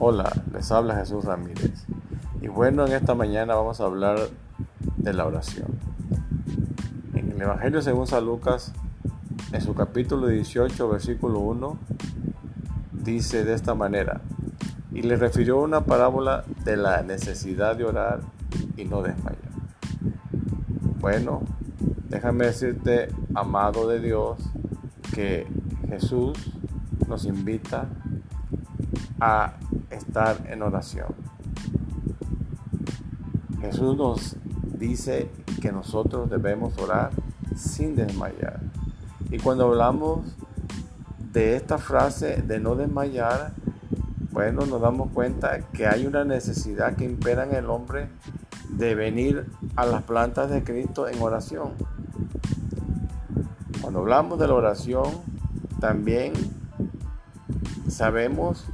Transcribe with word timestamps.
Hola, 0.00 0.30
les 0.52 0.70
habla 0.70 0.94
Jesús 0.94 1.24
Ramírez. 1.24 1.84
Y 2.40 2.46
bueno, 2.46 2.86
en 2.86 2.92
esta 2.92 3.16
mañana 3.16 3.56
vamos 3.56 3.80
a 3.80 3.84
hablar 3.84 4.28
de 4.96 5.12
la 5.12 5.26
oración. 5.26 5.66
En 7.14 7.32
el 7.32 7.42
Evangelio 7.42 7.82
según 7.82 8.06
San 8.06 8.24
Lucas, 8.24 8.72
en 9.50 9.60
su 9.60 9.74
capítulo 9.74 10.28
18, 10.28 10.88
versículo 10.88 11.40
1, 11.40 11.78
dice 12.92 13.44
de 13.44 13.54
esta 13.54 13.74
manera, 13.74 14.20
y 14.92 15.02
le 15.02 15.16
refirió 15.16 15.58
una 15.58 15.80
parábola 15.80 16.44
de 16.64 16.76
la 16.76 17.02
necesidad 17.02 17.74
de 17.74 17.84
orar 17.84 18.20
y 18.76 18.84
no 18.84 19.02
desmayar. 19.02 19.50
Bueno, 21.00 21.42
déjame 22.08 22.46
decirte, 22.46 23.08
amado 23.34 23.88
de 23.88 23.98
Dios, 23.98 24.38
que 25.12 25.44
Jesús 25.88 26.52
nos 27.08 27.24
invita 27.24 27.88
a 29.18 29.54
estar 29.90 30.38
en 30.48 30.62
oración. 30.62 31.14
Jesús 33.60 33.96
nos 33.96 34.36
dice 34.78 35.30
que 35.60 35.72
nosotros 35.72 36.30
debemos 36.30 36.78
orar 36.78 37.10
sin 37.56 37.96
desmayar. 37.96 38.60
Y 39.30 39.38
cuando 39.38 39.66
hablamos 39.66 40.20
de 41.32 41.56
esta 41.56 41.78
frase 41.78 42.42
de 42.42 42.60
no 42.60 42.74
desmayar, 42.76 43.52
bueno, 44.30 44.66
nos 44.66 44.80
damos 44.80 45.10
cuenta 45.10 45.58
que 45.72 45.86
hay 45.86 46.06
una 46.06 46.24
necesidad 46.24 46.94
que 46.96 47.04
impera 47.04 47.44
en 47.44 47.54
el 47.54 47.68
hombre 47.70 48.08
de 48.70 48.94
venir 48.94 49.46
a 49.74 49.84
las 49.86 50.04
plantas 50.04 50.50
de 50.50 50.62
Cristo 50.62 51.08
en 51.08 51.20
oración. 51.20 51.72
Cuando 53.80 54.00
hablamos 54.00 54.38
de 54.38 54.46
la 54.46 54.54
oración, 54.54 55.06
también 55.80 56.32
sabemos 57.88 58.66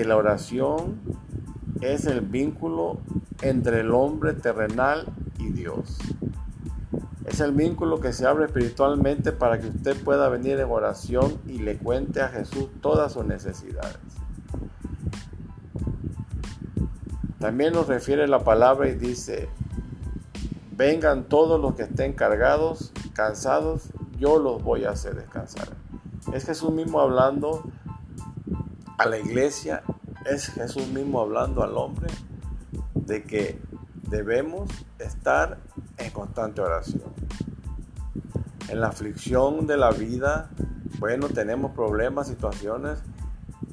que 0.00 0.06
la 0.06 0.16
oración 0.16 0.98
es 1.82 2.06
el 2.06 2.22
vínculo 2.22 3.00
entre 3.42 3.80
el 3.80 3.90
hombre 3.90 4.32
terrenal 4.32 5.04
y 5.38 5.50
Dios. 5.50 5.98
Es 7.26 7.40
el 7.40 7.52
vínculo 7.52 8.00
que 8.00 8.14
se 8.14 8.26
abre 8.26 8.46
espiritualmente 8.46 9.30
para 9.30 9.60
que 9.60 9.66
usted 9.66 10.02
pueda 10.02 10.30
venir 10.30 10.58
en 10.58 10.70
oración 10.70 11.36
y 11.46 11.58
le 11.58 11.76
cuente 11.76 12.22
a 12.22 12.28
Jesús 12.28 12.70
todas 12.80 13.12
sus 13.12 13.26
necesidades. 13.26 13.98
También 17.38 17.74
nos 17.74 17.86
refiere 17.86 18.26
la 18.26 18.42
palabra 18.42 18.88
y 18.88 18.94
dice, 18.94 19.50
vengan 20.78 21.24
todos 21.24 21.60
los 21.60 21.74
que 21.74 21.82
estén 21.82 22.14
cargados, 22.14 22.90
cansados, 23.12 23.90
yo 24.18 24.38
los 24.38 24.62
voy 24.62 24.86
a 24.86 24.92
hacer 24.92 25.14
descansar. 25.14 25.68
Es 26.32 26.46
Jesús 26.46 26.72
mismo 26.72 27.00
hablando 27.02 27.70
a 29.00 29.06
la 29.06 29.18
iglesia, 29.18 29.82
es 30.24 30.48
Jesús 30.48 30.86
mismo 30.88 31.20
hablando 31.20 31.62
al 31.62 31.76
hombre 31.76 32.08
de 32.94 33.22
que 33.24 33.60
debemos 34.08 34.68
estar 34.98 35.58
en 35.98 36.10
constante 36.10 36.60
oración. 36.60 37.12
En 38.68 38.80
la 38.80 38.88
aflicción 38.88 39.66
de 39.66 39.76
la 39.76 39.90
vida, 39.90 40.50
bueno, 40.98 41.28
tenemos 41.28 41.72
problemas, 41.72 42.28
situaciones 42.28 42.98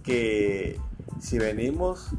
que 0.04 0.80
si 1.20 1.38
venimos 1.38 2.10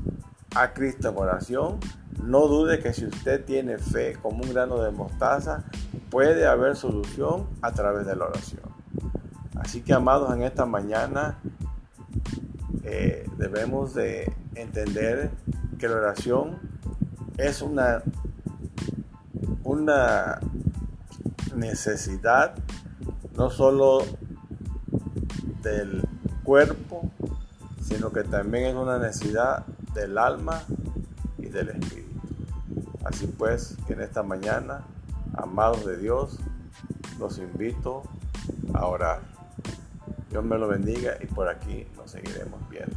a 0.54 0.72
Cristo 0.74 1.08
en 1.08 1.16
oración, 1.16 1.80
no 2.22 2.46
dude 2.46 2.80
que 2.80 2.92
si 2.92 3.06
usted 3.06 3.44
tiene 3.44 3.78
fe 3.78 4.16
como 4.20 4.42
un 4.42 4.52
grano 4.52 4.78
de 4.80 4.90
mostaza, 4.90 5.64
puede 6.10 6.46
haber 6.46 6.76
solución 6.76 7.48
a 7.62 7.72
través 7.72 8.06
de 8.06 8.16
la 8.16 8.26
oración. 8.26 8.62
Así 9.56 9.82
que 9.82 9.92
amados, 9.92 10.34
en 10.34 10.42
esta 10.42 10.66
mañana 10.66 11.38
eh, 12.90 13.26
debemos 13.36 13.92
de 13.92 14.32
entender 14.54 15.30
que 15.78 15.88
la 15.88 15.96
oración 15.96 16.58
es 17.36 17.60
una, 17.60 18.02
una 19.62 20.40
necesidad 21.54 22.54
no 23.36 23.50
solo 23.50 24.04
del 25.62 26.02
cuerpo, 26.42 27.10
sino 27.82 28.10
que 28.10 28.24
también 28.24 28.64
es 28.64 28.74
una 28.74 28.98
necesidad 28.98 29.66
del 29.94 30.16
alma 30.16 30.62
y 31.36 31.46
del 31.46 31.68
espíritu. 31.68 32.20
Así 33.04 33.26
pues, 33.26 33.76
que 33.86 33.92
en 33.92 34.00
esta 34.00 34.22
mañana, 34.22 34.80
amados 35.34 35.84
de 35.84 35.98
Dios, 35.98 36.38
los 37.18 37.36
invito 37.36 38.02
a 38.72 38.86
orar. 38.86 39.37
Dios 40.30 40.44
me 40.44 40.58
lo 40.58 40.68
bendiga 40.68 41.16
y 41.20 41.26
por 41.26 41.48
aquí 41.48 41.86
nos 41.96 42.10
seguiremos 42.10 42.60
viendo. 42.68 42.96